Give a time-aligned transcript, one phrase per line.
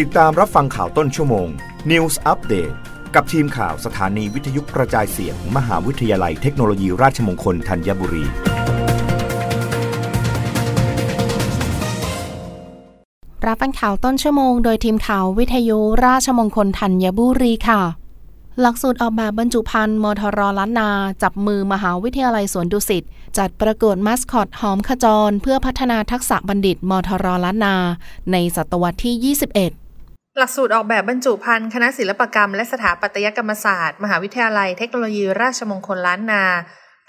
[0.00, 1.48] ติดตามรับฟังข่าวต้นชั่วโมง
[1.90, 2.74] News Update
[3.14, 8.24] กับทีมข่าวสถานีวิทยุกระจายเสียงมมหาวิทยาลัยเทคโนโลยีราชมงคลธัญบุรี
[13.46, 17.80] รับฟังข่าวต้นชั่วโมงโดยทีมข่าววิทยุราชมงคลธัญบุรีค่ะ
[18.60, 20.90] หลักสูตรออกแบบบรรจุภัณฑ์มทรล้านนา
[21.22, 23.04] จับมือมหาวิทยาลัยสวนดุสิต
[23.38, 27.74] จัดประกวดมัสคอตหอมขจร เพื่อพัฒนาทักษะบัณฑิตมทรล้านนา
[28.32, 29.81] ในศตวรรษที่ 21
[30.38, 36.44] หลักสูตรออกแบบบรรจุภัณฑ์คณะศิลปกรรมและสถาปัตยกรรมศาสตร์ มหาวิทยาลัยเทคโนโลยีราชมงคลล้านนา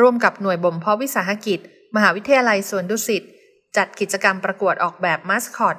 [0.00, 1.58] ร่วมกับหน่วยบ่มเพาะวิสาหกิจ
[1.96, 3.22] มหาวิทยาลัยสวนดุสิต
[3.76, 5.76] จัดกิจกรรมประกวดออกแบบมัสคอต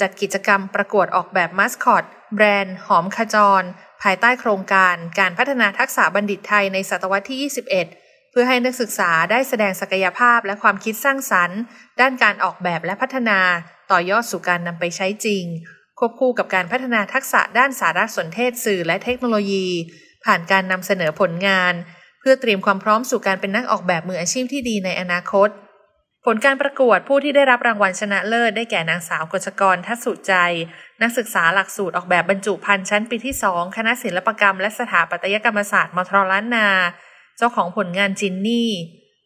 [0.00, 3.62] จัดกิจกรรมประกวดออกแบบมัสคอต แบรนด์ หอมขจร
[4.02, 7.66] ภายใต้โครงการการพัฒนาทักษะบัณฑิตไทยในศตวรรษที่ 21
[8.30, 11.58] เพื่อให้นักศึกษาได้แสดงศักยภาพและความคิดสร้างสรรค์
[12.00, 13.38] ด้านการออกแบบและพัฒนา
[13.90, 15.44] ต่อยอดสู่การนำไปใช้จริง
[16.04, 19.66] ควบคู่กับการพัฒนาทักษะด้านสารสนเทศสื่อและเทคโนโลยี
[20.24, 21.74] ผ่านการนำเสนอผลงาน
[22.20, 25.48] เพื่อเตรียมความพร้อมสู่การเป็นนักออกแบบมืออาชีพที่ดีในอนาคต
[26.24, 30.34] ผลการประกวดผู้ที่ได้รับรางวัลชนะเลิศได้แก่นางสาวกฤษกรทัศสุใจ
[31.02, 36.68] นักศึกษาหลักสูตรออกแบบบรรจุภัณฑ์ชั้นปีที่ 2 คณะศิลปกรรม และสถาปัตยกรรมศาสตร์มทรล้านนา
[37.36, 38.70] เจ้าของผลงานจินนี่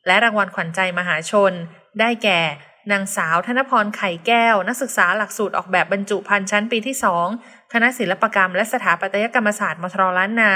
[0.06, 1.52] และรางวัลขวัญใจมหาชน
[2.00, 2.40] ได้แก่
[2.92, 6.96] นางสาวธนพรไข่แก้ว นักศึกษาหลักสูตรออกแบบบรรจุภัณฑ์ชั้นปีที่
[7.32, 10.52] 2 คณะศิลปกรรม และสถาปัตยกรรมศาสตร์มทรล้านนา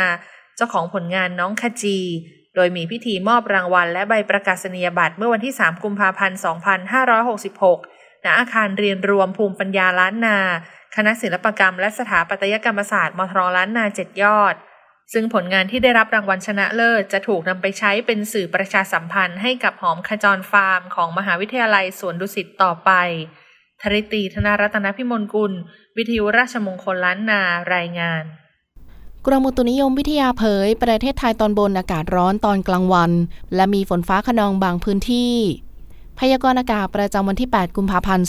[0.56, 1.98] เจ้าของผลงานน้องขจี
[2.54, 6.38] โดยมีพิธีมอบรางวัล และใบประกาศนียบัตรเมื่อวันที่ 3 กุมภาพันธ์
[7.30, 10.38] 2566 ณ อาคารเรียนรวมภูมิปัญญาล้านนา
[10.96, 14.54] คณะศิลปกรรม และสถาปัตยกรรมศาสตร์มทรล้านนาเจ็ดยอด
[15.12, 22.90] ซึ่งผลงานที่ได้รับรางวัลชนะเลิศ จะถูกนำไปใช้เป็นสื่อประชาสัมพันธ์ให้กับหอมขจรฟาร์มของมหาวิทยาลัยสวนดุสิตต่อไป
[23.82, 25.52] ธริตีธนารัตนพิมลกุล
[25.96, 27.42] วิทยุราชมงคลล้านนา
[27.74, 28.24] รายงาน
[29.26, 33.10] กรมอุตุนิยมวิทยาเผย ประเทศไทยตอนบนอากาศร้อนตอนกลางวัน
[33.54, 35.34] และมีฝนฟ้าขนองบางพื้นที่
[36.24, 38.26] พยากรณ์อากาศประจำวันที่ 8 กุมภาพันธ์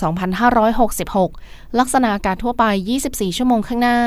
[1.28, 2.66] 2566 ลักษณะอากาศทั่วไป
[3.02, 4.00] 24 ชั่วโมงข้างหน้า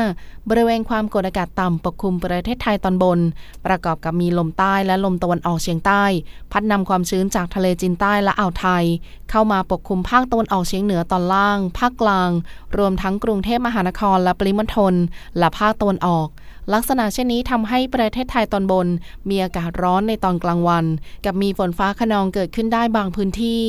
[0.48, 3.20] บริเวณความกดอากาศต่ำปกคลุมประเทศไทยตอนบน
[3.66, 6.04] ประกอบกับมีลมใต้และลมตะวันออกเฉียงใต้
[6.52, 8.84] พัดนำความชื้นจากทะเลจีนใต้และอ่าวไทย
[9.30, 12.30] เข้ามาปกคลุมภาคตะวันออกเฉียงเหนือตอนล่าง ภาคกลาง
[12.78, 14.94] รวมทั้งกรุงเทพมหานครและปริมณฑล
[15.38, 16.28] และภาคตะวันออก
[16.72, 18.88] ลักษณะเช่นนี้ทำให้ประเทศไทยตอนบน
[19.28, 20.84] มีอากาศร้อนในตอนกลางวัน
[21.24, 23.64] กับมีฝนฟ้าขนองเกิดขึ้นได้บางพื้นที่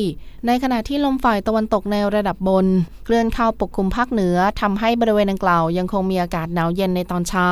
[0.48, 2.66] ในขณะที่ลมฝ่ายตะวันตกในระดับบน
[3.06, 7.48] เคลื่อนเข้าปกคลุมภาคเหนือทำให้บริเวณดังกล่าว ยังคงมีอากาศหนาวเย็นในตอนเช้า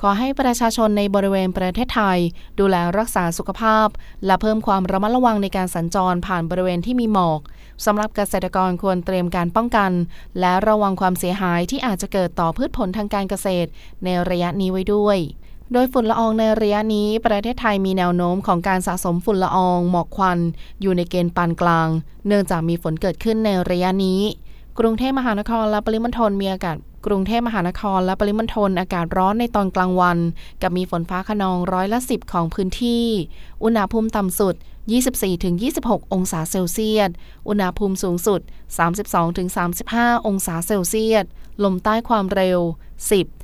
[0.00, 2.18] ขอให้ประชาชนในบริเวณประเทศไทย
[2.58, 3.88] ดูแลรักษาสุขภาพ
[4.26, 7.40] และเพิ่มความระมัดระวังในการสัญจรผ่านบริเวณที่มีหมอก
[7.86, 9.90] สำหรับเกษตรกรควรเตรียมการป้องกัน
[10.40, 13.68] และระวังความเสียหายที่อาจจะเกิดต่อพืชผลทางการเกษตร
[14.04, 15.18] ในระยะนี้ไว้ด้วย
[15.72, 20.38] โดยฝุ่นละอองในระยะนี้ ประเทศไทยมีแนวโน้มของการสะสมฝุ่นละออง หมอกควัน
[20.80, 21.88] อยู่ในเกณฑ์ปานกลาง
[22.26, 24.20] เนื่องจากมีฝนเกิดขึ้นในระยะนี้
[24.78, 26.76] กรุงเทพมหานครและปริมณฑลมีอากาศ
[27.06, 30.18] กรุงเทพมหานครและปริมณฑลอากาศร้อนในตอนกลางวัน
[30.62, 33.04] กับมีฝนฟ้าขนองร้อยละ 10 ของพื้นที่
[33.64, 34.54] อุณหภูมิต่ำสุด
[35.34, 37.10] 24-26 องศาเซลเซียส
[37.48, 38.40] อุณหภูมิสูงสุด
[39.14, 41.24] 32-35 องศาเซลเซียส
[41.64, 42.58] ลมใต้ความเร็ว
[43.24, 43.43] 10